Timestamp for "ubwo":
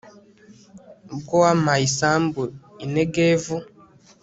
1.13-1.33